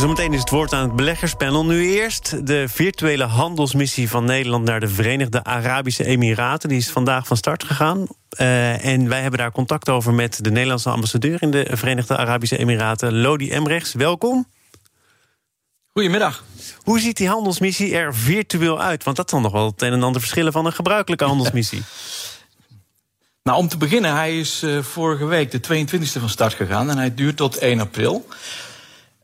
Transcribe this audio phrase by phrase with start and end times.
[0.00, 1.64] Zometeen is het woord aan het beleggerspanel.
[1.64, 6.68] Nu eerst de virtuele handelsmissie van Nederland naar de Verenigde Arabische Emiraten.
[6.68, 8.06] Die is vandaag van start gegaan.
[8.40, 12.56] Uh, en wij hebben daar contact over met de Nederlandse ambassadeur in de Verenigde Arabische
[12.56, 13.92] Emiraten, Lodi Emrechts.
[13.92, 14.46] Welkom.
[15.86, 16.44] Goedemiddag.
[16.82, 19.04] Hoe ziet die handelsmissie er virtueel uit?
[19.04, 21.82] Want dat zal nog wel het een en ander verschillen van een gebruikelijke handelsmissie.
[23.42, 26.98] nou, om te beginnen, hij is uh, vorige week de 22e van start gegaan en
[26.98, 28.26] hij duurt tot 1 april.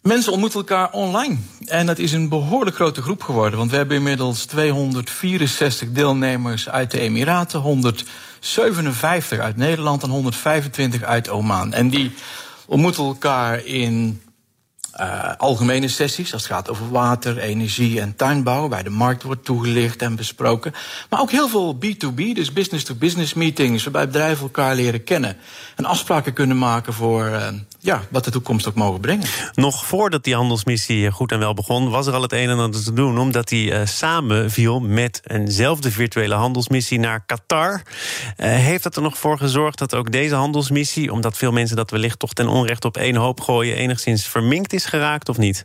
[0.06, 1.36] Mensen ontmoeten elkaar online.
[1.64, 3.58] En dat is een behoorlijk grote groep geworden.
[3.58, 11.28] Want we hebben inmiddels 264 deelnemers uit de Emiraten, 157 uit Nederland en 125 uit
[11.28, 11.72] Oman.
[11.72, 12.12] En die
[12.66, 14.20] ontmoeten elkaar in
[15.00, 19.44] uh, algemene sessies, als het gaat over water, energie en tuinbouw, waar de markt wordt
[19.44, 20.74] toegelicht en besproken.
[21.10, 25.36] Maar ook heel veel B2B, dus business-to-business meetings, waarbij bedrijven elkaar leren kennen
[25.76, 27.48] en afspraken kunnen maken voor uh,
[27.86, 29.26] ja, wat de toekomst ook mogen brengen.
[29.54, 32.84] Nog voordat die handelsmissie goed en wel begon, was er al het een en ander
[32.84, 37.82] te doen, omdat die uh, samen viel met eenzelfde virtuele handelsmissie naar Qatar.
[38.36, 42.18] heeft dat er nog voor gezorgd dat ook deze handelsmissie, omdat veel mensen dat wellicht
[42.18, 45.64] toch ten onrechte op één hoop gooien, enigszins verminkt is geraakt of niet?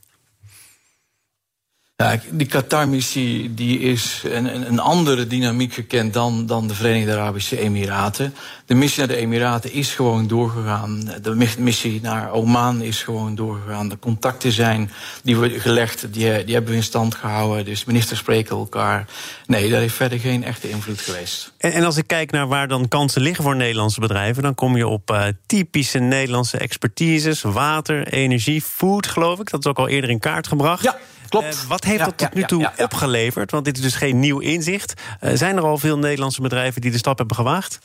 [2.02, 7.60] Ja, die Qatar-missie die is een, een, andere dynamiek gekend dan, dan de Verenigde Arabische
[7.60, 8.34] Emiraten.
[8.66, 11.12] De missie naar de Emiraten is gewoon doorgegaan.
[11.22, 13.90] De missie naar Oman is gewoon doorgegaan.
[13.90, 14.92] De contacten zijn
[15.24, 17.66] die we gelegd, die, die hebben we in stand gehouden.
[17.66, 19.06] Dus ministers spreken elkaar.
[19.46, 21.54] Nee, daar heeft verder geen echte invloed geweest.
[21.58, 24.78] En, en als ik kijk naar waar dan kansen liggen voor Nederlandse bedrijven, dan kom
[24.78, 29.50] je op uh, typische Nederlandse expertises: water, energie, food, geloof ik.
[29.50, 30.84] Dat is ook al eerder in kaart gebracht.
[30.84, 30.98] Ja.
[31.32, 31.56] Klopt.
[31.56, 33.52] Uh, wat heeft ja, dat tot nu toe ja, opgeleverd?
[33.52, 34.94] Want dit is dus geen nieuw inzicht.
[35.22, 37.80] Uh, zijn er al veel Nederlandse bedrijven die de stap hebben gewaagd?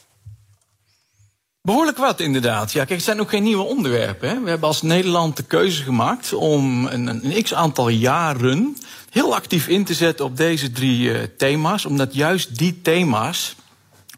[1.63, 2.73] Behoorlijk wat, inderdaad.
[2.73, 4.29] Ja, kijk, het zijn ook geen nieuwe onderwerpen.
[4.29, 4.43] Hè.
[4.43, 8.77] We hebben als Nederland de keuze gemaakt om een, een x aantal jaren
[9.11, 11.85] heel actief in te zetten op deze drie uh, thema's.
[11.85, 13.57] Omdat juist die thema's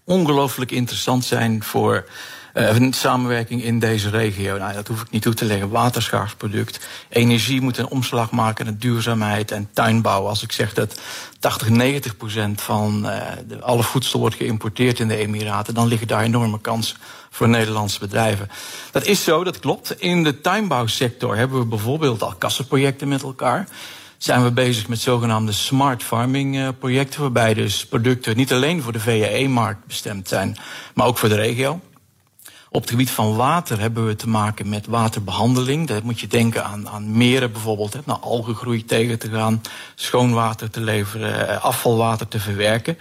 [0.05, 2.09] ongelooflijk interessant zijn voor
[2.53, 4.59] een samenwerking in deze regio.
[4.59, 5.69] Nou, dat hoef ik niet toe te leggen.
[5.69, 6.89] Waterschaars product.
[7.09, 10.27] Energie moet een omslag maken naar duurzaamheid en tuinbouw.
[10.27, 11.01] Als ik zeg dat
[11.39, 16.23] 80, 90 procent van de, alle voedsel wordt geïmporteerd in de Emiraten, dan liggen daar
[16.23, 16.97] enorme kansen
[17.31, 18.51] voor Nederlandse bedrijven.
[18.91, 20.01] Dat is zo, dat klopt.
[20.01, 23.69] In de tuinbouwsector hebben we bijvoorbeeld al kassenprojecten met elkaar
[24.19, 29.01] zijn we bezig met zogenaamde smart farming projecten, waarbij dus producten niet alleen voor de
[29.01, 30.57] VAE-markt bestemd zijn,
[30.95, 31.81] maar ook voor de regio.
[32.71, 35.87] Op het gebied van water hebben we te maken met waterbehandeling.
[35.87, 39.63] Daar moet je denken aan, aan meren bijvoorbeeld, hè, naar algengroei tegen te gaan,
[39.95, 42.99] schoon water te leveren, eh, afvalwater te verwerken.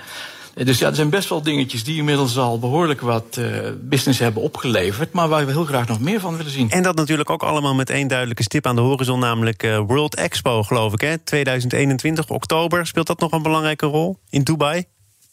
[0.56, 4.20] Eh, dus ja, er zijn best wel dingetjes die inmiddels al behoorlijk wat uh, business
[4.20, 5.14] hebben opgeleverd.
[5.14, 6.70] Maar waar we heel graag nog meer van willen zien.
[6.70, 10.64] En dat natuurlijk ook allemaal met één duidelijke stip aan de horizon, namelijk World Expo,
[10.64, 11.02] geloof ik.
[11.02, 11.18] Hè?
[11.18, 12.88] 2021, oktober.
[12.88, 14.86] Speelt dat nog een belangrijke rol in Dubai?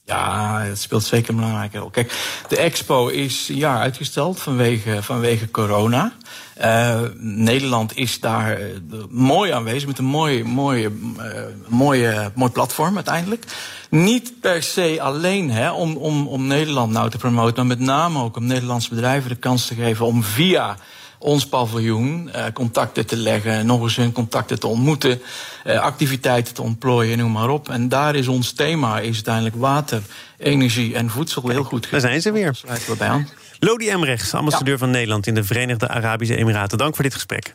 [0.06, 1.90] Ja, het speelt zeker een belangrijke rol.
[1.90, 2.12] Kijk,
[2.48, 6.12] de expo is een jaar uitgesteld vanwege, vanwege corona.
[6.60, 8.68] Uh, Nederland is daar uh,
[9.08, 11.24] mooi aanwezig met een mooi, mooie, uh,
[11.68, 13.44] mooie, mooi platform uiteindelijk.
[13.90, 18.22] Niet per se alleen hè, om, om, om Nederland nou te promoten, maar met name
[18.22, 20.76] ook om Nederlandse bedrijven de kans te geven om via
[21.24, 25.20] ons paviljoen uh, contacten te leggen, nog eens hun contacten te ontmoeten,
[25.66, 27.68] uh, activiteiten te ontplooien, noem maar op.
[27.68, 30.02] En daar is ons thema is uiteindelijk water,
[30.38, 31.90] energie en voedsel heel goed.
[31.90, 32.54] Daar zijn ze weer.
[32.54, 33.28] Sluiten we bij aan.
[33.58, 34.78] Lodi Emrechts, ambassadeur ja.
[34.78, 36.78] van Nederland in de Verenigde Arabische Emiraten.
[36.78, 37.54] Dank voor dit gesprek.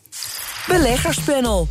[0.67, 1.67] Beleggerspanel.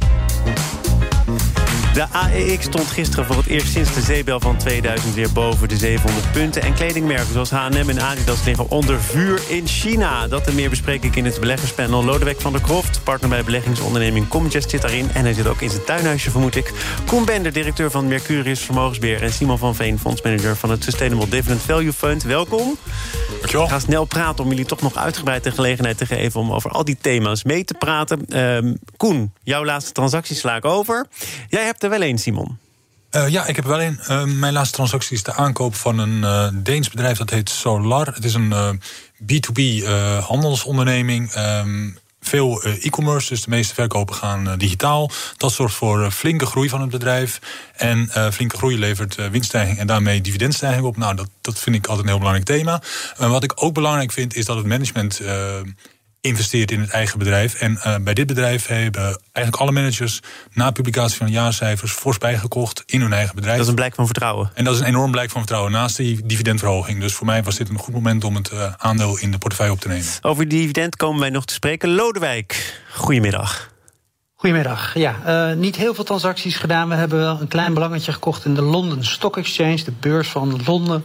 [1.98, 5.76] De AEX stond gisteren voor het eerst sinds de zeebel van 2000 weer boven de
[5.76, 6.62] 700 punten.
[6.62, 10.28] En kledingmerken zoals H&M en Adidas liggen onder vuur in China.
[10.28, 12.04] Dat en meer bespreek ik in het beleggerspanel.
[12.04, 15.10] Lodewijk van der Kroft, partner bij beleggingsonderneming Comgest zit daarin.
[15.14, 16.72] En hij zit ook in zijn tuinhuisje, vermoed ik.
[17.06, 19.22] Koen Bender, directeur van Mercurius Vermogensbeheer.
[19.22, 22.22] En Simon van Veen, fondsmanager van het Sustainable Dividend Value Fund.
[22.22, 22.76] Welkom.
[23.28, 23.64] Dankjewel.
[23.64, 26.40] Ik ga snel praten om jullie toch nog uitgebreid de gelegenheid te geven...
[26.40, 28.24] om over al die thema's mee te praten.
[28.28, 31.06] Uh, Koen, jouw laatste transactie sla ik over.
[31.48, 32.58] Jij hebt wel een, Simon.
[33.10, 34.00] Uh, ja, ik heb wel een.
[34.10, 38.06] Uh, mijn laatste transactie is de aankoop van een uh, Deens bedrijf dat heet Solar.
[38.14, 38.80] Het is een
[39.22, 39.84] B2B
[40.20, 41.34] handelsonderneming.
[41.36, 45.10] Um, veel e-commerce, dus de meeste verkopen gaan digitaal.
[45.36, 47.38] Dat zorgt voor flinke groei van het bedrijf.
[47.76, 50.96] En flinke groei levert winststijging en daarmee dividendstijging op.
[50.96, 52.82] Nou, dat, dat vind ik altijd een heel belangrijk thema.
[53.16, 55.20] wat ik ook belangrijk vind, is dat het management
[56.20, 57.54] investeert in het eigen bedrijf.
[57.54, 60.20] En uh, bij dit bedrijf hebben eigenlijk alle managers
[60.52, 63.56] na publicatie van de jaarcijfers fors bijgekocht in hun eigen bedrijf.
[63.56, 64.50] Dat is een blijk van vertrouwen.
[64.54, 67.00] En dat is een enorm blijk van vertrouwen naast die dividendverhoging.
[67.00, 69.72] Dus voor mij was dit een goed moment om het uh, aandeel in de portefeuille
[69.72, 70.06] op te nemen.
[70.20, 71.94] Over dividend komen wij nog te spreken.
[71.94, 73.76] Lodewijk, goedemiddag.
[74.34, 74.94] Goedemiddag.
[74.94, 76.88] Ja, uh, niet heel veel transacties gedaan.
[76.88, 80.60] We hebben wel een klein belangetje gekocht in de London Stock Exchange, de beurs van
[80.66, 81.04] Londen.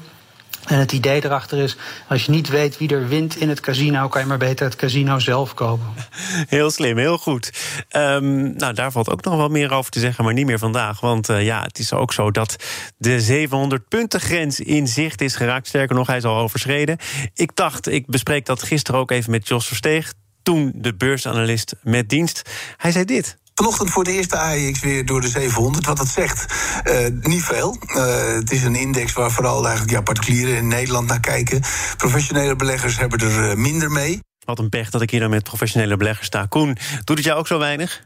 [0.63, 1.77] En het idee erachter is,
[2.07, 4.75] als je niet weet wie er wint in het casino, kan je maar beter het
[4.75, 5.86] casino zelf kopen.
[6.48, 7.51] Heel slim, heel goed.
[7.95, 11.00] Um, nou, daar valt ook nog wel meer over te zeggen, maar niet meer vandaag.
[11.00, 12.56] Want uh, ja, het is ook zo dat
[12.98, 15.68] de 700 punten grens in zicht is geraakt.
[15.68, 16.98] Sterker nog, hij is al overschreden.
[17.33, 20.13] Ik dacht, ik bespreek dat gisteren ook even met Jos Versteeg.
[20.44, 22.50] Toen de beursanalist met dienst.
[22.77, 23.38] Hij zei dit.
[23.55, 25.85] Vanochtend voor de eerste AEX weer door de 700.
[25.85, 26.53] Wat dat zegt,
[26.83, 27.77] uh, niet veel.
[27.95, 31.61] Uh, het is een index waar vooral eigenlijk ja, particulieren in Nederland naar kijken.
[31.97, 34.19] Professionele beleggers hebben er uh, minder mee.
[34.45, 36.45] Wat een pech dat ik hier dan met professionele beleggers sta.
[36.45, 38.03] Koen, doet het jou ook zo weinig?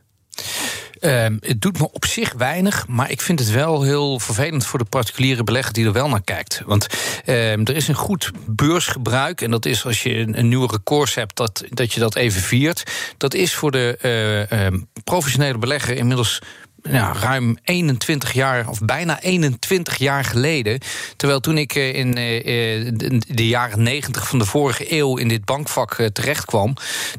[1.02, 4.80] Um, het doet me op zich weinig, maar ik vind het wel heel vervelend voor
[4.80, 6.62] de particuliere belegger die er wel naar kijkt.
[6.66, 6.88] Want
[7.26, 11.16] um, er is een goed beursgebruik en dat is als je een, een nieuwe records
[11.16, 12.84] hebt, dat, dat je dat even viert.
[13.18, 14.00] Dat is voor de
[14.52, 16.42] uh, um, professionele belegger inmiddels
[16.92, 20.80] ja, ruim 21 jaar, of bijna 21 jaar geleden.
[21.16, 22.12] Terwijl toen ik in
[23.28, 26.74] de jaren 90 van de vorige eeuw in dit bankvak terecht kwam,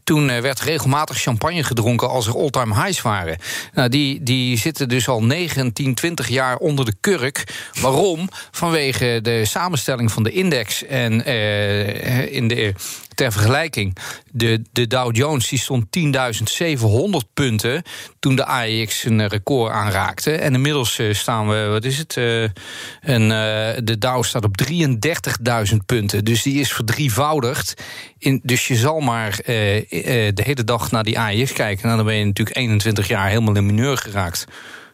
[0.05, 3.39] toen werd regelmatig champagne gedronken als er all-time highs waren.
[3.73, 7.45] Nou, die, die zitten dus al 19, 20 jaar onder de kurk.
[7.81, 8.29] Waarom?
[8.51, 10.85] Vanwege de samenstelling van de index.
[10.85, 12.75] En uh, in de
[13.19, 13.97] ter vergelijking,
[14.31, 17.83] de, de Dow Jones stond 10.700 punten
[18.19, 20.33] toen de AEX een record aanraakte.
[20.33, 22.17] En inmiddels uh, staan we, wat is het?
[22.17, 22.43] Uh,
[23.01, 23.29] en, uh,
[23.85, 26.25] de Dow staat op 33.000 punten.
[26.25, 27.83] Dus die is verdrievoudigd.
[28.19, 31.85] In, dus je zal maar de hele dag naar die AEX kijken.
[31.85, 34.47] Nou, dan ben je natuurlijk 21 jaar helemaal in mineur geraakt.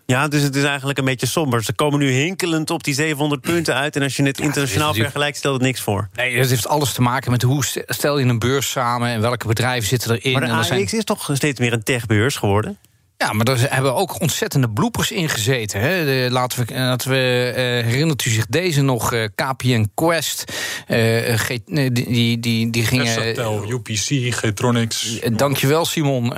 [0.07, 1.65] Ja, dus het is eigenlijk een beetje somber.
[1.65, 3.97] Ze komen nu hinkelend op die 700 punten uit.
[3.97, 6.09] En als je het ja, internationaal vergelijkt, stelt het niks voor.
[6.15, 9.09] Nee, het heeft alles te maken met hoe stel je een beurs samen...
[9.09, 10.33] en welke bedrijven zitten erin.
[10.33, 10.87] Maar de AEX zijn...
[10.87, 12.79] is toch steeds meer een techbeurs geworden?
[13.25, 15.81] Ja, maar er hebben ook ontzettende bloepers in gezeten.
[15.81, 16.05] Hè.
[16.05, 20.53] De, laten we, laten we uh, herinnert u zich deze nog, uh, KPN Quest.
[20.89, 21.59] Uh, G,
[21.93, 23.39] die, die, die gingen...
[23.69, 25.21] UPC, Getronics.
[25.33, 26.33] dankjewel, Simon.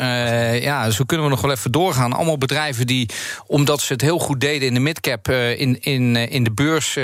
[0.61, 2.13] ja, zo kunnen we nog wel even doorgaan.
[2.13, 3.09] Allemaal bedrijven die,
[3.47, 5.29] omdat ze het heel goed deden in de midcap...
[5.29, 6.95] in, in, in de beurs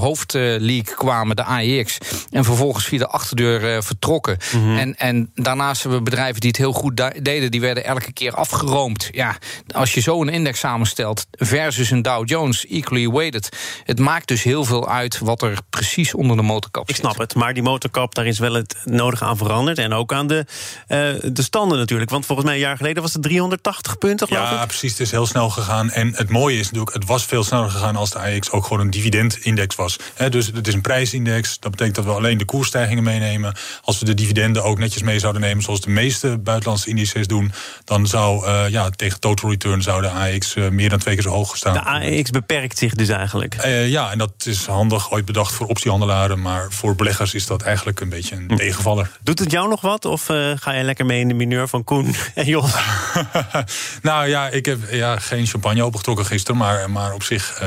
[0.00, 1.98] hoofdleague kwamen, de AEX...
[2.30, 4.36] en vervolgens via de achterdeur vertrokken.
[4.52, 4.78] Mm -hmm.
[4.78, 7.50] en, en daarnaast hebben we bedrijven die het heel goed deden...
[7.50, 9.36] die werden elke keer afgeroomd ja,
[9.66, 13.48] als je zo een index samenstelt versus een Dow Jones, equally weighted.
[13.84, 16.96] Het maakt dus heel veel uit wat er precies onder de motorkap zit.
[16.96, 19.78] Ik snap het, maar die motorkap, daar is wel het nodige aan veranderd.
[19.78, 20.46] En ook aan de,
[20.88, 22.10] uh, de standen natuurlijk.
[22.10, 24.66] Want volgens mij een jaar geleden was het 380 punten, geloof ja, ik.
[24.66, 24.90] precies.
[24.90, 25.90] Het is heel snel gegaan.
[25.90, 28.80] En het mooie is natuurlijk, het was veel sneller gegaan als de AX ook gewoon
[28.80, 29.96] een dividendindex was.
[30.14, 31.58] He, dus het is een prijsindex.
[31.58, 33.56] Dat betekent dat we alleen de koersstijgingen meenemen.
[33.82, 37.52] Als we de dividenden ook netjes mee zouden nemen, zoals de meeste buitenlandse indices doen,
[37.84, 41.22] dan zou uh, ja, tegen total return zou de AX uh, meer dan twee keer
[41.22, 41.72] zo hoog staan.
[41.72, 43.56] De AX beperkt zich dus eigenlijk.
[43.64, 46.40] Uh, ja, en dat is handig, ooit bedacht voor optiehandelaren.
[46.40, 48.56] Maar voor beleggers is dat eigenlijk een beetje een hm.
[48.56, 49.10] tegenvaller.
[49.22, 50.04] Doet het jou nog wat?
[50.04, 52.72] Of uh, ga je lekker mee in de mineur van Koen en Jos?
[54.02, 56.56] nou ja, ik heb ja, geen champagne opengetrokken gisteren.
[56.56, 57.60] Maar, maar op zich...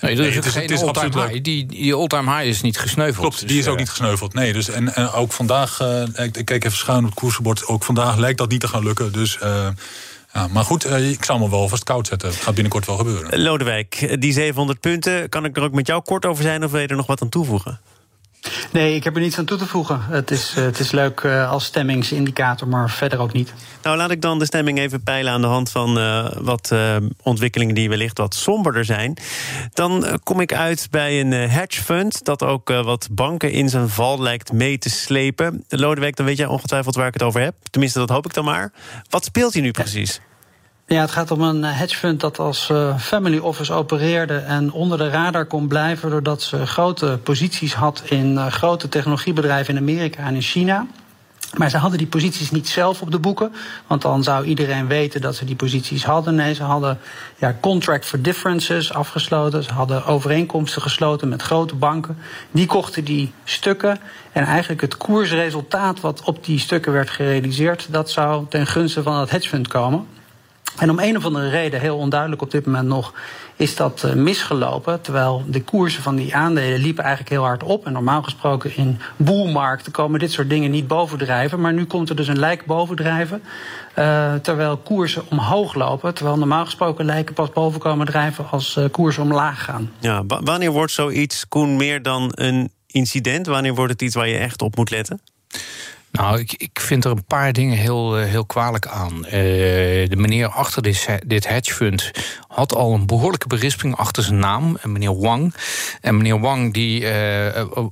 [0.00, 1.42] Nee, dat is, nee, is all-time high.
[1.42, 3.20] Die, die all-time high is niet gesneuveld.
[3.20, 4.34] Klopt, dus, die is ook niet gesneuveld.
[4.34, 7.66] Nee, dus en, en ook vandaag, uh, ik, ik keek even schuin op het koersenbord.
[7.66, 9.12] Ook vandaag lijkt dat niet te gaan lukken.
[9.12, 9.68] Dus uh,
[10.52, 12.28] maar goed, uh, ik zal me wel vast koud zetten.
[12.28, 13.42] Het gaat binnenkort wel gebeuren.
[13.42, 16.80] Lodewijk, die 700 punten, kan ik er ook met jou kort over zijn of wil
[16.80, 17.80] je er nog wat aan toevoegen?
[18.70, 20.00] Nee, ik heb er niets aan toe te voegen.
[20.08, 23.52] Het is, uh, het is leuk uh, als stemmingsindicator, maar verder ook niet.
[23.82, 26.74] Nou, laat ik dan de stemming even peilen aan de hand van uh, wat
[27.22, 29.16] ontwikkelingen die wellicht wat somberder zijn.
[29.72, 34.22] Dan kom ik uit bij een hedge fund dat ook wat banken in zijn val
[34.22, 35.64] lijkt mee te slepen.
[35.68, 37.54] Lodewijk, dan weet jij ongetwijfeld waar ik het over heb.
[37.70, 38.72] Tenminste, dat hoop ik dan maar.
[39.10, 40.14] Wat speelt hij nu precies?
[40.14, 40.35] Ja,
[40.86, 45.08] het gaat om een hedge fund dat als uh, family office opereerde en onder de
[45.08, 50.34] radar kon blijven doordat ze grote posities had in uh, grote technologiebedrijven in Amerika en
[50.34, 50.86] in China.
[51.54, 53.52] Maar ze hadden die posities niet zelf op de boeken,
[53.86, 56.34] want dan zou iedereen weten dat ze die posities hadden.
[56.34, 56.98] Nee, ze hadden
[57.36, 59.62] ja, contract for differences afgesloten.
[59.62, 62.18] Ze hadden overeenkomsten gesloten met grote banken.
[62.50, 63.98] Die kochten die stukken.
[64.32, 69.20] En eigenlijk het koersresultaat wat op die stukken werd gerealiseerd, dat zou ten gunste van
[69.20, 70.06] het hedge fund komen.
[70.78, 73.12] En om een of andere reden, heel onduidelijk op dit moment nog,
[73.56, 75.00] is dat uh, misgelopen.
[75.00, 77.86] Terwijl de koersen van die aandelen liepen eigenlijk heel hard op.
[77.86, 81.60] En normaal gesproken in boelmarkten komen dit soort dingen niet bovendrijven.
[81.60, 83.42] Maar nu komt er dus een lijk bovendrijven.
[83.98, 86.14] Uh, terwijl koersen omhoog lopen.
[86.14, 89.90] Terwijl normaal gesproken lijken pas boven komen drijven als uh, koersen omlaag gaan.
[89.98, 93.46] Ja, wanneer wordt zoiets, Koen, meer dan een incident?
[93.46, 95.20] Wanneer wordt het iets waar je echt op moet letten?
[96.16, 99.16] Nou, ik, ik vind er een paar dingen heel, heel kwalijk aan.
[99.16, 102.10] Uh, de meneer achter dit, dit hedgefund
[102.48, 105.54] had al een behoorlijke berisping achter zijn naam, meneer Wang.
[106.00, 107.06] En meneer Wang die,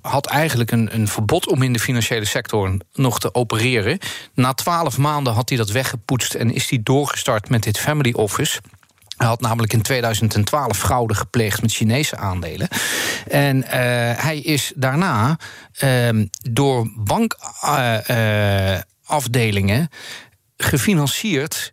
[0.03, 3.99] had eigenlijk een, een verbod om in de financiële sector nog te opereren.
[4.35, 8.61] Na twaalf maanden had hij dat weggepoetst en is hij doorgestart met dit family office.
[9.17, 12.69] Hij had namelijk in 2012 fraude gepleegd met Chinese aandelen.
[13.29, 13.65] En uh,
[14.23, 15.39] hij is daarna
[15.85, 16.09] uh,
[16.51, 19.87] door bankafdelingen uh,
[20.57, 21.73] gefinancierd.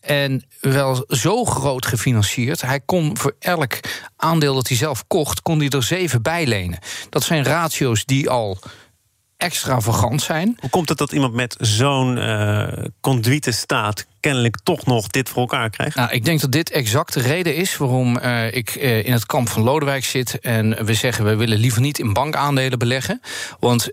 [0.00, 2.60] En wel zo groot gefinancierd.
[2.60, 3.80] Hij kon voor elk
[4.16, 6.78] aandeel dat hij zelf kocht, kon hij er zeven bij lenen.
[7.08, 8.58] Dat zijn ratio's die al
[9.36, 10.56] extravagant zijn.
[10.60, 12.72] Hoe komt het dat iemand met zo'n uh,
[13.40, 15.96] staat kennelijk toch nog dit voor elkaar krijgt?
[15.96, 19.26] Nou, ik denk dat dit exact de reden is waarom uh, ik uh, in het
[19.26, 23.20] kamp van Lodewijk zit en we zeggen we willen liever niet in bankaandelen beleggen.
[23.60, 23.90] Want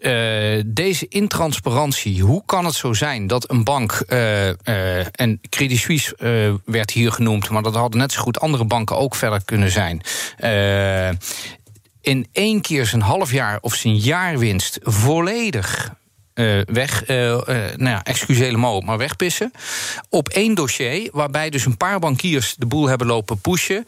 [0.65, 3.91] deze intransparantie, hoe kan het zo zijn dat een bank,
[5.11, 6.15] en Credit Suisse
[6.65, 10.01] werd hier genoemd, maar dat hadden net zo goed andere banken ook verder kunnen zijn
[12.01, 15.93] in één keer zijn halfjaar of zijn jaarwinst volledig
[16.35, 19.51] uh, weg, uh, uh, nou ja, excuseer mo, maar wegpissen.
[20.09, 23.85] Op één dossier, waarbij dus een paar bankiers de boel hebben lopen pushen.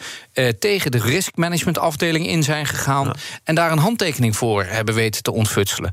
[0.60, 3.06] tegen de riskmanagementafdeling in zijn gegaan.
[3.06, 3.16] Ja.
[3.44, 5.92] En daar een handtekening voor hebben weten te ontfutselen.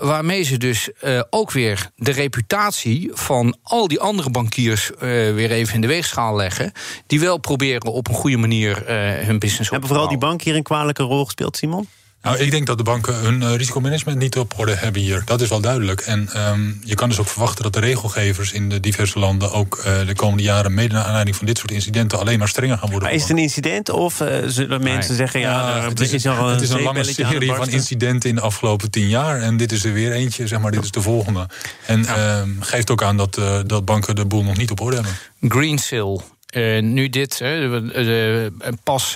[0.00, 0.90] waarmee ze dus
[1.30, 6.72] ook weer de reputatie van al die andere bankiers weer even in de weegschaal leggen.
[7.06, 8.82] Die wel proberen op een goede manier
[9.26, 11.88] hun business op Hebben vooral die bank hier een kwalijke rol gespeeld, Simon?
[12.22, 15.22] Nou, ik denk dat de banken hun uh, risicomanagement niet op orde hebben hier.
[15.24, 16.00] Dat is wel duidelijk.
[16.00, 19.82] En um, je kan dus ook verwachten dat de regelgevers in de diverse landen ook
[19.86, 22.90] uh, de komende jaren, mede naar aanleiding van dit soort incidenten, alleen maar strenger gaan
[22.90, 23.08] worden.
[23.08, 25.16] Maar is het een incident of uh, zullen mensen nee.
[25.16, 28.34] zeggen, ja, ja het is, is een, het is een lange serie van incidenten in
[28.34, 29.40] de afgelopen tien jaar.
[29.40, 31.48] En dit is er weer eentje, zeg maar, dit is de volgende.
[31.86, 32.40] En ja.
[32.40, 35.12] um, geeft ook aan dat, dat banken de boel nog niet op orde hebben.
[35.40, 36.20] Greensill
[36.56, 38.50] Uh, nu dit, uh, uh,
[38.82, 39.12] pas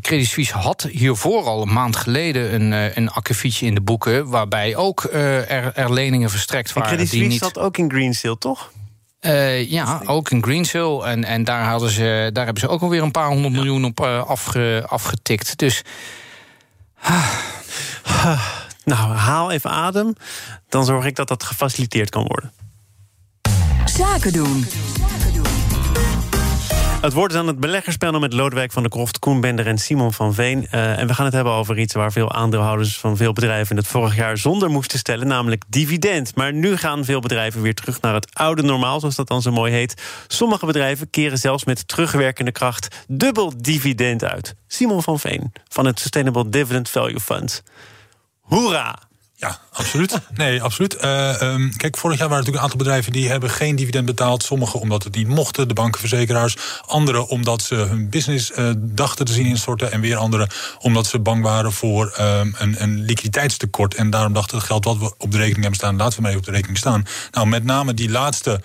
[0.00, 4.76] Credit Suisse had hiervoor al een maand geleden een, een akkefietje in de boeken, waarbij
[4.76, 6.90] ook er, er, leningen verstrekt waren.
[6.90, 7.54] En Credit Suisse die niet...
[7.54, 8.72] zat ook in Greensill, toch?
[9.68, 11.00] ja, ook in Greensill.
[11.00, 13.60] En, en daar, hadden ze, daar hebben ze ook alweer een paar honderd ja.
[13.60, 15.58] miljoen op afge, afgetikt.
[15.58, 15.82] Dus.
[18.86, 20.14] Nou, haal even adem.
[20.68, 22.52] Dan zorg ik dat dat gefaciliteerd kan worden.
[23.84, 24.66] Zaken doen.
[27.06, 30.34] Het wordt dan het beleggerspanel met Lodewijk van der Kroft, Koen Bender en Simon van
[30.34, 30.66] Veen.
[30.70, 33.86] Uh, en we gaan het hebben over iets waar veel aandeelhouders van veel bedrijven het
[33.86, 36.34] vorig jaar zonder moesten stellen, namelijk dividend.
[36.34, 39.52] Maar nu gaan veel bedrijven weer terug naar het oude normaal, zoals dat dan zo
[39.52, 40.02] mooi heet.
[40.26, 44.54] Sommige bedrijven keren zelfs met terugwerkende kracht dubbel dividend uit.
[44.66, 47.62] Simon van Veen van het Sustainable Dividend Value Fund.
[48.40, 49.05] Hoera!
[49.38, 50.20] Ja, absoluut.
[50.34, 50.96] Nee, absoluut.
[51.04, 54.42] Uh, um, kijk, vorig jaar waren natuurlijk een aantal bedrijven die hebben geen dividend betaald.
[54.42, 56.56] Sommige omdat het niet mochten, de bankenverzekeraars.
[56.86, 59.92] Andere omdat ze hun business uh, dachten te zien instorten.
[59.92, 63.94] En weer andere omdat ze bang waren voor um, een, een liquiditeitstekort.
[63.94, 66.36] En daarom dachten het geld wat we op de rekening hebben staan, laten we mee
[66.36, 67.04] op de rekening staan.
[67.30, 68.60] Nou, met name die laatste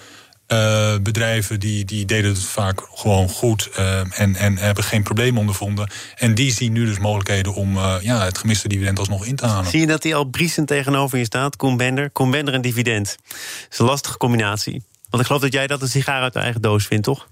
[0.51, 5.37] uh, bedrijven die, die deden het vaak gewoon goed uh, en, en hebben geen probleem
[5.37, 5.91] ondervonden.
[6.15, 9.45] En die zien nu dus mogelijkheden om uh, ja, het gemiste dividend alsnog in te
[9.45, 9.69] halen.
[9.69, 12.09] Zie je dat die al briesend tegenover je staat, Koen Bender?
[12.09, 13.17] Koen Bender en dividend.
[13.27, 13.37] Dat
[13.71, 14.83] is een lastige combinatie.
[15.09, 17.27] Want ik geloof dat jij dat een sigaar uit de eigen doos vindt, toch?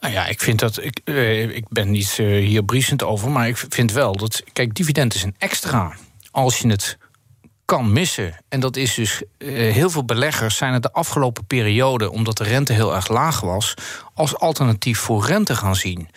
[0.00, 0.82] Nou ja, ik vind dat.
[0.82, 1.00] Ik,
[1.54, 4.42] ik ben niet hier briesend over, maar ik vind wel dat.
[4.52, 5.96] Kijk, dividend is een extra.
[6.30, 6.98] Als je het
[7.72, 8.34] kan missen.
[8.48, 12.44] En dat is dus, uh, heel veel beleggers zijn het de afgelopen periode, omdat de
[12.44, 13.74] rente heel erg laag was,
[14.14, 16.08] als alternatief voor rente gaan zien.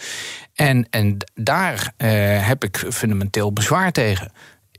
[0.53, 2.09] En, en daar uh,
[2.47, 4.31] heb ik fundamenteel bezwaar tegen.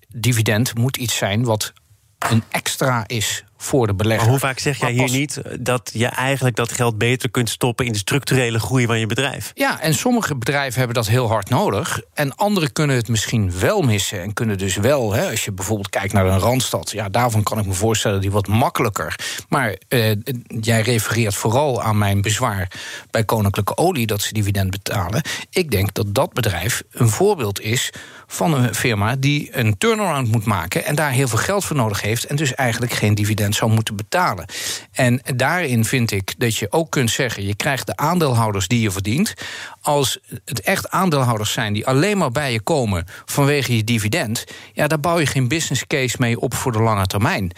[0.08, 1.72] Dividend moet iets zijn wat
[2.18, 4.22] een extra is voor de belegger.
[4.22, 7.86] Maar hoe vaak zeg jij hier niet dat je eigenlijk dat geld beter kunt stoppen
[7.86, 9.50] in de structurele groei van je bedrijf?
[9.54, 12.00] Ja, en sommige bedrijven hebben dat heel hard nodig.
[12.14, 14.22] En anderen kunnen het misschien wel missen.
[14.22, 17.58] En kunnen dus wel, hè, als je bijvoorbeeld kijkt naar een randstad, ja, daarvan kan
[17.58, 19.18] ik me voorstellen die wat makkelijker.
[19.48, 20.10] Maar eh,
[20.46, 22.70] jij refereert vooral aan mijn bezwaar
[23.10, 25.22] bij Koninklijke Olie dat ze dividend betalen.
[25.50, 27.92] Ik denk dat dat bedrijf een voorbeeld is
[28.26, 32.00] van een firma die een turnaround moet maken en daar heel veel geld voor nodig
[32.00, 34.46] heeft en dus eigenlijk geen dividend zou moeten betalen.
[34.92, 38.90] En daarin vind ik dat je ook kunt zeggen: je krijgt de aandeelhouders die je
[38.90, 39.34] verdient.
[39.80, 44.86] Als het echt aandeelhouders zijn die alleen maar bij je komen vanwege je dividend, ja,
[44.86, 47.50] daar bouw je geen business case mee op voor de lange termijn.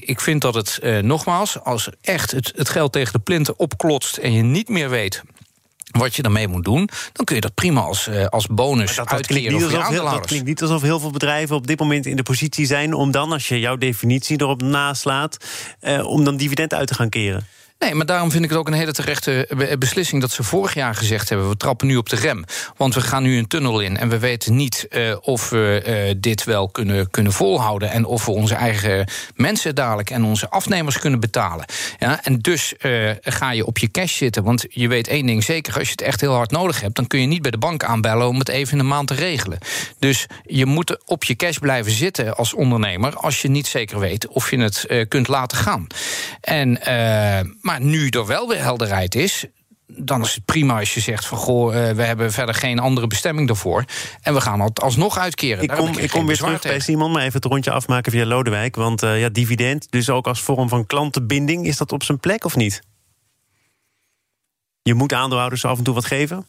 [0.00, 4.16] ik, vind dat het, eh, nogmaals, als echt het, het geld tegen de plinten opklotst
[4.16, 5.22] en je niet meer weet
[5.98, 9.08] wat je daarmee moet doen, dan kun je dat prima als, uh, als bonus dat,
[9.08, 12.06] dat klinkt niet alsof heel, Dat klinkt niet alsof heel veel bedrijven op dit moment
[12.06, 15.36] in de positie zijn om dan, als je jouw definitie erop naslaat,
[15.80, 17.46] uh, om dan dividend uit te gaan keren.
[17.78, 20.94] Nee, maar daarom vind ik het ook een hele terechte beslissing dat ze vorig jaar
[20.94, 22.44] gezegd hebben: we trappen nu op de rem.
[22.76, 26.14] Want we gaan nu een tunnel in en we weten niet uh, of we uh,
[26.20, 27.90] dit wel kunnen, kunnen volhouden.
[27.90, 31.64] En of we onze eigen mensen dadelijk en onze afnemers kunnen betalen.
[31.98, 32.74] Ja, en dus
[33.20, 34.42] ga je op je cash zitten.
[34.42, 37.06] Want je weet één ding zeker: als je het echt heel hard nodig hebt, dan
[37.06, 39.58] kun je niet bij de bank aanbellen om het even in een maand te regelen.
[39.98, 44.26] Dus je moet op je cash blijven zitten als ondernemer als je niet zeker weet
[44.26, 45.86] of je het kunt laten gaan.
[46.40, 46.78] En
[47.64, 49.46] maar nu er wel weer helderheid is,
[49.86, 53.06] dan is het prima als je zegt van goh, uh, we hebben verder geen andere
[53.06, 53.84] bestemming daarvoor.
[54.20, 55.62] En we gaan het alsnog uitkeren.
[55.62, 58.76] Ik kom, ik kom weer terug bij Simon, maar even het rondje afmaken via Lodewijk.
[58.76, 62.44] Want uh, ja, dividend, dus ook als vorm van klantenbinding, is dat op zijn plek
[62.44, 62.82] of niet?
[64.82, 66.46] Je moet aandeelhouders af en toe wat geven?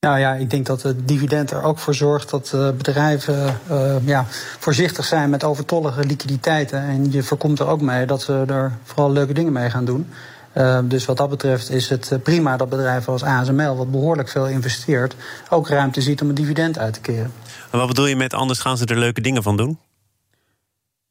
[0.00, 3.94] Nou ja, ik denk dat het dividend er ook voor zorgt dat uh, bedrijven uh,
[4.04, 4.24] ja,
[4.58, 6.80] voorzichtig zijn met overtollige liquiditeiten.
[6.82, 10.08] En je voorkomt er ook mee dat ze er vooral leuke dingen mee gaan doen.
[10.54, 14.48] Uh, dus wat dat betreft is het prima dat bedrijven als ASML, wat behoorlijk veel
[14.48, 15.14] investeert,
[15.50, 17.32] ook ruimte ziet om een dividend uit te keren.
[17.70, 19.78] En wat bedoel je met anders gaan ze er leuke dingen van doen?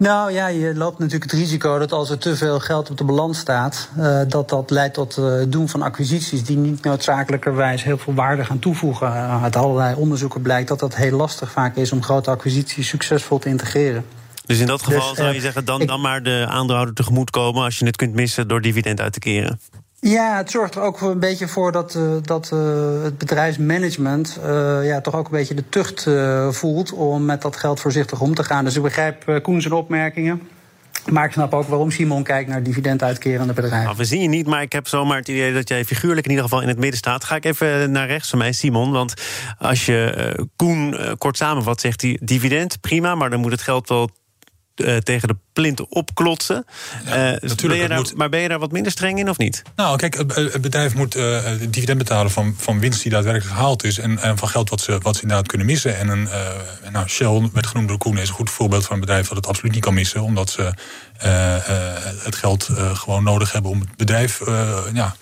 [0.04, 3.04] Nou ja, je loopt natuurlijk het risico dat als er te veel geld op de
[3.04, 7.84] balans staat, uh, dat dat leidt tot het uh, doen van acquisities die niet noodzakelijkerwijs
[7.84, 9.08] heel veel waarde gaan toevoegen.
[9.08, 13.40] Uh, uit allerlei onderzoeken blijkt dat dat heel lastig vaak is om grote acquisities succesvol
[13.40, 14.06] te integreren.
[14.46, 17.64] Dus in dat geval dus, zou je zeggen, dan, dan maar de aandeelhouder tegemoet komen
[17.64, 19.60] als je het kunt missen door dividend uit te keren?
[20.00, 22.60] Ja, het zorgt er ook een beetje voor dat, uh, dat uh,
[23.04, 26.08] het bedrijfsmanagement uh, ja, toch ook een beetje de tucht
[26.50, 28.64] voelt om met dat geld voorzichtig om te gaan.
[28.64, 30.42] Dus ik begrijp Koen zijn opmerkingen.
[31.06, 33.84] Maar ik snap ook waarom Simon kijkt naar dividenduitkerende bedrijven.
[33.84, 36.32] Nou, we zien je niet, maar ik heb zomaar het idee dat jij figuurlijk in
[36.32, 37.24] ieder geval in het midden staat.
[37.24, 38.92] Ga ik even naar rechts van mij, Simon.
[38.92, 39.14] Want
[39.58, 44.10] als je Koen kort samenvat, zegt hij dividend, prima, maar dan moet het geld wel
[44.80, 46.66] uh, tegen de plint opklotsen.
[47.06, 48.16] Ja, uh, natuurlijk, ben daar, moet...
[48.16, 49.62] Maar ben je daar wat minder streng in of niet?
[49.76, 54.00] Nou, kijk, het bedrijf moet uh, dividend betalen van, van winst die daadwerkelijk gehaald is.
[54.00, 55.98] En, en van geld wat ze, wat ze inderdaad kunnen missen.
[55.98, 56.28] En een,
[56.92, 59.48] nou, Shell, werd genoemd door Koen, is een goed voorbeeld van een bedrijf dat het
[59.48, 60.22] absoluut niet kan missen.
[60.22, 60.74] Omdat ze
[62.24, 64.42] het geld gewoon nodig hebben om het bedrijf
[64.94, 65.16] ja,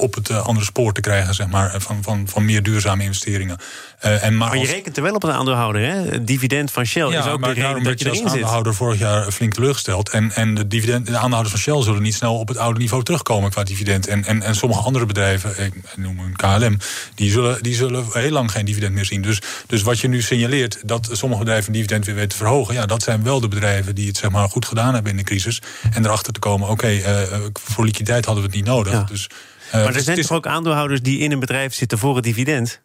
[0.00, 3.58] op het andere spoor te krijgen, zeg maar, van, van, van meer duurzame investeringen.
[4.04, 6.10] Uh, en maar, maar je rekent er wel op een aandeelhouder, hè?
[6.10, 9.54] Het dividend van Shell is ook de reden dat je als aandeelhouder vorig jaar flink
[9.54, 10.08] teleurgesteld.
[10.08, 13.02] En, en de, dividend, de aandeelhouders van Shell zullen niet snel op het oude niveau
[13.02, 14.06] terugkomen qua dividend.
[14.06, 16.78] En, en, en sommige andere bedrijven, ik noem een KLM,
[17.14, 19.22] die zullen, die zullen heel lang geen dividend meer zien.
[19.22, 22.86] Dus, dus wat je nu signaleert, dat sommige bedrijven dividend weer weten te verhogen, ja,
[22.86, 25.62] dat zijn wel de bedrijven die het zeg maar, goed gedaan hebben in de crisis.
[25.92, 28.92] En erachter te komen, oké, okay, uh, voor liquiditeit hadden we het niet nodig.
[28.92, 29.02] Ja.
[29.02, 29.28] Dus,
[29.72, 32.80] maar er zijn toch ook aandeelhouders die in een bedrijf zitten voor het dividend?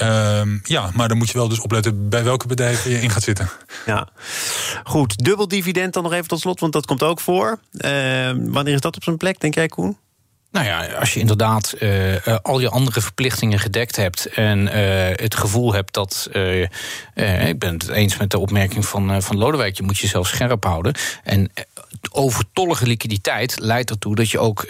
[0.00, 3.22] Um, ja, maar dan moet je wel dus opletten bij welke bedrijven je in gaat
[3.22, 3.50] zitten.
[3.86, 4.08] Ja,
[4.84, 5.24] goed.
[5.24, 7.58] Dubbel dividend dan nog even tot slot, want dat komt ook voor.
[7.72, 9.98] Uh, wanneer is dat op zijn plek, denk jij, Koen?
[10.52, 14.72] Nou ja, als je inderdaad uh, al je andere verplichtingen gedekt hebt en uh,
[15.12, 16.28] het gevoel hebt dat.
[16.32, 16.60] Uh,
[17.48, 20.94] ik ben het eens met de opmerking van, van Lodewijk, je moet jezelf scherp houden.
[21.24, 21.52] En
[22.10, 24.66] overtollige liquiditeit leidt ertoe dat je ook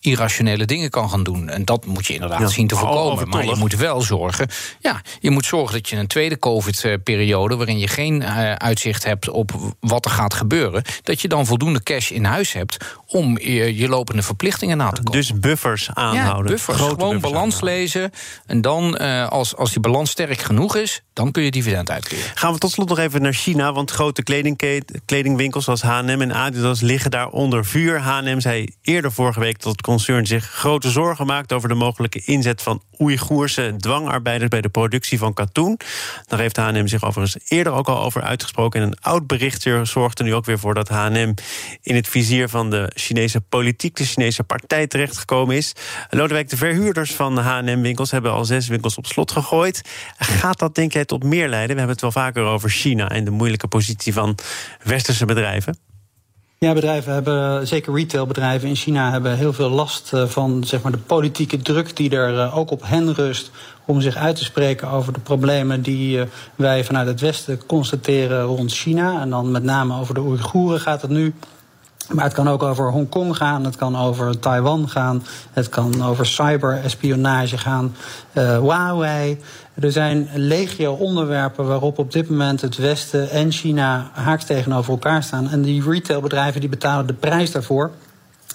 [0.00, 1.48] irrationele dingen kan gaan doen.
[1.48, 3.28] En dat moet je inderdaad zien te voorkomen.
[3.28, 4.48] Maar je moet wel zorgen.
[4.80, 8.24] Ja, je moet zorgen dat je een tweede COVID-periode, waarin je geen
[8.58, 12.76] uitzicht hebt op wat er gaat gebeuren, dat je dan voldoende cash in huis hebt
[13.12, 15.20] om je, je lopende verplichtingen na te komen.
[15.20, 16.44] Dus buffers aanhouden.
[16.44, 16.76] Ja, buffers.
[16.76, 18.10] Grote gewoon buffers balans lezen.
[18.46, 22.24] En dan, uh, als, als die balans sterk genoeg is, dan kun je dividend uitkeren.
[22.34, 23.72] Gaan we tot slot nog even naar China.
[23.72, 24.22] Want grote
[25.04, 28.00] kledingwinkels als H&M en Adidas liggen daar onder vuur.
[28.00, 31.52] H&M zei eerder vorige week dat het concern zich grote zorgen maakt...
[31.52, 34.50] over de mogelijke inzet van Oeigoerse dwangarbeiders...
[34.50, 35.78] bij de productie van katoen.
[36.26, 38.80] Daar heeft H&M zich overigens eerder ook al over uitgesproken.
[38.80, 41.34] En een oud berichtje zorgt er nu ook weer voor dat H&M...
[41.82, 45.72] in het vizier van de Chinese politiek, de Chinese partij terechtgekomen is.
[46.10, 49.82] Lodewijk, de verhuurders van H&M-winkels hebben al zes winkels op slot gegooid.
[50.18, 51.70] Gaat dat denk jij tot meer leiden?
[51.76, 54.38] We hebben het wel vaker over China en de moeilijke positie van
[54.82, 55.91] westerse bedrijven.
[56.62, 60.92] Ja, bedrijven hebben, zeker retailbedrijven in China, hebben heel veel last eh, van zeg maar,
[60.92, 63.50] de politieke druk die er eh, ook op hen rust.
[63.84, 68.42] Om zich uit te spreken over de problemen die eh, wij vanuit het Westen constateren
[68.42, 69.20] rond China.
[69.20, 71.34] En dan met name over de Oeigoeren gaat het nu.
[72.10, 76.26] Maar het kan ook over Hongkong gaan, het kan over Taiwan gaan, het kan over
[76.26, 77.94] cyberespionage gaan,
[78.32, 79.40] uh, Huawei.
[79.74, 85.22] Er zijn legio onderwerpen waarop op dit moment het Westen en China haaks tegenover elkaar
[85.22, 85.48] staan.
[85.48, 87.90] En die retailbedrijven die betalen de prijs daarvoor.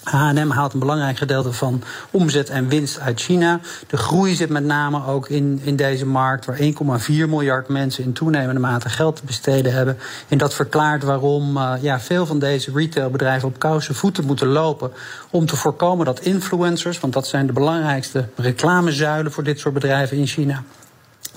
[0.02, 3.60] H&M haalt een belangrijk gedeelte van omzet en winst uit China.
[3.86, 6.64] De groei zit met name ook in, in deze markt, waar 1,4
[7.08, 9.98] miljard mensen in toenemende mate geld te besteden hebben.
[10.28, 14.92] En dat verklaart waarom uh, ja, veel van deze retailbedrijven op koude voeten moeten lopen.
[15.30, 20.16] Om te voorkomen dat influencers, want dat zijn de belangrijkste reclamezuilen voor dit soort bedrijven
[20.16, 20.62] in China,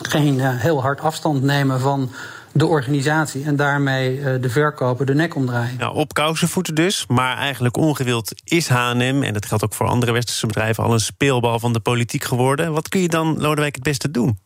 [0.02, 2.12] geen uh, heel hard afstand nemen van
[2.53, 5.77] de organisatie en daarmee uh, de verkoper de nek omdraaien.
[5.77, 9.23] Nou, op kousenvoeten dus, maar eigenlijk ongewild is H&M...
[9.23, 10.83] en dat geldt ook voor andere westerse bedrijven...
[10.83, 12.73] al een speelbal van de politiek geworden.
[12.73, 14.39] Wat kun je dan, Lodewijk, het beste doen?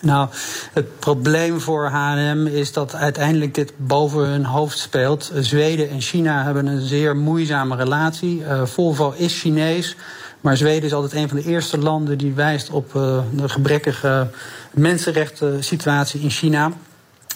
[0.00, 0.28] Nou,
[0.72, 5.32] het probleem voor H&M is dat uiteindelijk dit boven hun hoofd speelt.
[5.34, 8.40] Zweden en China hebben een zeer moeizame relatie.
[8.40, 9.96] Uh, Volvo is Chinees,
[10.44, 12.18] maar Zweden is altijd een van de eerste landen...
[12.18, 14.28] die wijst op uh, de gebrekkige
[14.70, 16.72] mensenrechten situatie in China.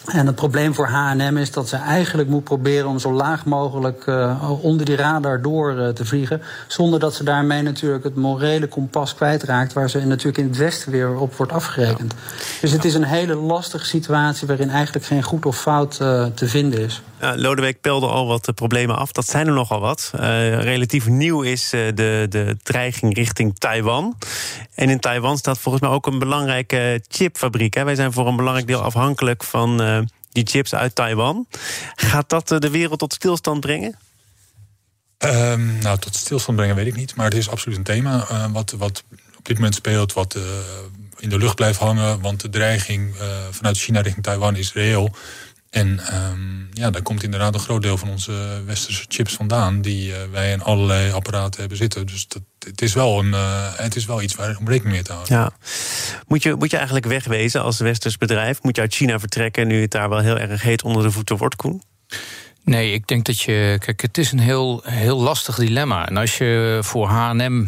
[0.07, 4.07] En het probleem voor H&M is dat ze eigenlijk moet proberen om zo laag mogelijk
[4.07, 6.43] uh, onder die radar door uh, te vliegen.
[6.69, 10.93] Zonder dat ze daarmee natuurlijk het morele kompas kwijtraakt, waar ze natuurlijk in het Westen
[10.93, 12.15] weer op wordt afgerekend.
[12.19, 12.61] Ja.
[12.61, 16.49] Dus het is een hele lastige situatie waarin eigenlijk geen goed of fout uh, te
[16.49, 17.03] vinden is.
[17.21, 19.13] Ja, Lodewijk pelde al wat problemen af.
[19.13, 20.11] Dat zijn er nogal wat.
[20.15, 24.17] relatief nieuw is de, de dreiging richting Taiwan.
[24.79, 27.75] En in Taiwan staat volgens mij ook een belangrijke chipfabriek.
[27.75, 27.85] Hè.
[27.85, 29.77] Wij zijn voor een belangrijk deel afhankelijk van
[30.29, 31.47] die chips uit Taiwan.
[31.95, 33.99] Gaat dat de wereld tot stilstand brengen?
[35.19, 37.15] Um, nou, tot stilstand brengen weet ik niet.
[37.15, 39.05] Maar het is absoluut een thema uh, wat, wat
[39.39, 40.39] op dit moment speelt, wat
[41.19, 42.21] in de lucht blijft hangen.
[42.21, 43.15] Want de dreiging
[43.51, 45.11] vanuit China richting Taiwan is reëel.
[45.71, 50.13] En um, ja, daar komt inderdaad een groot deel van onze westerse chips vandaan, die
[50.31, 52.07] wij in allerlei apparaten hebben zitten.
[52.07, 53.33] Dus dat, het, is wel een,
[53.77, 55.37] het is wel iets waar om rekening mee te houden.
[55.37, 55.51] Ja.
[56.27, 58.63] Moet, je, moet je eigenlijk wegwezen als westers bedrijf?
[58.63, 61.37] Moet je uit China vertrekken nu het daar wel heel erg heet onder de voeten
[61.37, 61.83] wordt, Koen?
[62.69, 63.77] Nee, ik denk dat je.
[63.81, 66.09] Kijk, het is een heel, heel lastig dilemma.
[66.09, 67.67] En als je voor HM,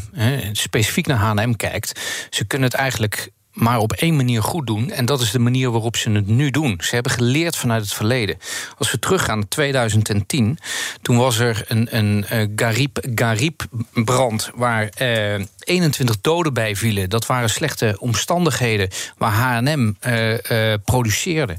[0.52, 4.90] specifiek naar HM kijkt, ze kunnen het eigenlijk maar op één manier goed doen.
[4.90, 6.80] En dat is de manier waarop ze het nu doen.
[6.82, 8.38] Ze hebben geleerd vanuit het verleden.
[8.78, 10.58] Als we teruggaan naar 2010,
[11.02, 17.10] toen was er een, een uh, Garib, Garib-brand waar uh, 21 doden bij vielen.
[17.10, 21.56] Dat waren slechte omstandigheden waar H&M uh, produceerde.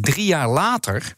[0.00, 1.14] drie jaar later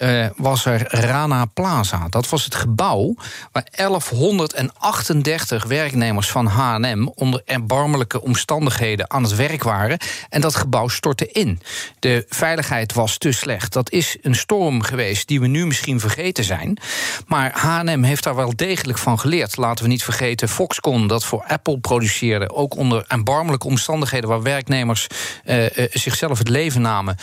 [0.00, 2.06] uh, was er Rana Plaza.
[2.08, 3.14] Dat was het gebouw
[3.52, 7.08] waar 1138 werknemers van H&M...
[7.14, 9.98] onder erbarmelijke omstandigheden aan het werk waren.
[10.28, 11.60] En dat gebouw stortte in.
[11.98, 13.72] De veiligheid was te slecht.
[13.72, 16.78] Dat is een storm geweest die we nu misschien vergeten zijn.
[17.26, 19.56] Maar H&M heeft daar wel degelijk van geleerd.
[19.56, 22.50] Laten we niet vergeten Foxconn, dat voor Apple produceerde...
[22.50, 24.28] ook onder erbarmelijke omstandigheden...
[24.28, 25.06] waar werknemers
[25.44, 27.16] uh, uh, zichzelf het leven namen.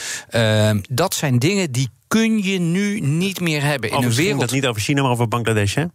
[0.90, 3.90] dat zijn dingen die kun je nu niet meer hebben.
[3.90, 4.40] In een wereld...
[4.40, 5.86] dat niet over China, maar over Bangladesh, hè?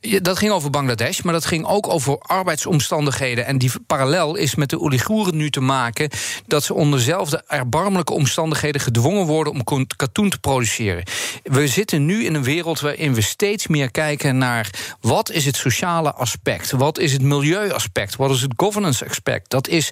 [0.00, 3.46] Dat ging over Bangladesh, maar dat ging ook over arbeidsomstandigheden.
[3.46, 6.10] En die parallel is met de Oeigoeren nu te maken...
[6.46, 9.52] dat ze onder dezelfde erbarmelijke omstandigheden gedwongen worden...
[9.52, 11.04] om katoen te produceren.
[11.42, 14.70] We zitten nu in een wereld waarin we steeds meer kijken naar...
[15.00, 18.16] wat is het sociale aspect, wat is het milieuaspect...
[18.16, 19.50] wat is het governance aspect.
[19.50, 19.90] Dat is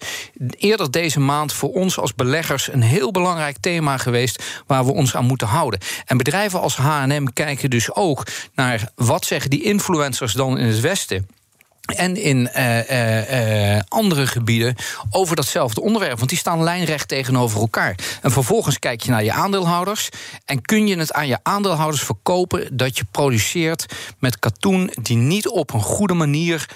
[0.51, 2.73] eerder deze maand voor ons als beleggers...
[2.73, 5.81] een heel belangrijk thema geweest waar we ons aan moeten houden.
[6.07, 8.91] En bedrijven als H&M kijken dus ook naar...
[8.95, 11.29] wat zeggen die invloeden influencers dan in het Westen
[11.97, 14.75] en in uh, uh, uh, andere gebieden
[15.11, 16.19] over datzelfde onderwerp.
[16.19, 17.95] Want die staan lijnrecht tegenover elkaar.
[18.23, 20.09] En vervolgens kijk je naar je aandeelhouders.
[20.45, 23.87] En kun je het aan je aandeelhouders verkopen dat je produceert
[24.19, 26.67] met katoen die niet op een goede manier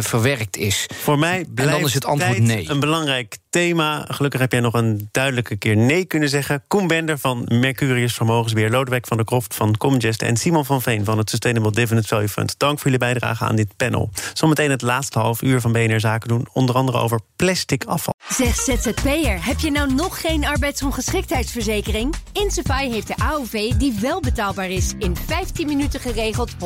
[0.00, 0.86] verwerkt is.
[0.94, 2.70] Voor mij blijft en dan is het antwoord nee.
[2.70, 4.04] een belangrijk thema.
[4.08, 6.62] Gelukkig heb jij nog een duidelijke keer nee kunnen zeggen.
[6.68, 11.04] Koen Bender van Mercurius Vermogensbeheer, Lodewijk van der Kroft van Comgest en Simon van Veen
[11.04, 12.54] van het Sustainable Dividend Value Fund.
[12.58, 14.10] Dank voor jullie bijdrage aan dit panel.
[14.42, 18.14] Zometeen het laatste half uur van BNR Zaken doen, onder andere over plastic afval.
[18.28, 22.14] Zeg ZZP'er, heb je nou nog geen arbeidsongeschiktheidsverzekering?
[22.32, 24.92] Insafai heeft de AOV die wel betaalbaar is.
[24.98, 26.56] In 15 minuten geregeld, 100%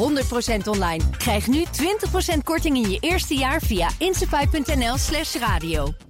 [0.65, 1.05] online.
[1.19, 1.65] Krijg nu
[2.35, 6.06] 20% korting in je eerste jaar via insafai.nl slash radio.